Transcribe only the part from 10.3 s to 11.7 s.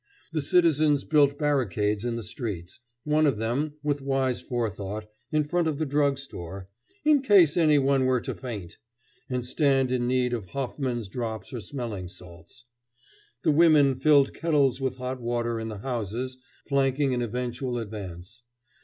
of Hoffman's drops or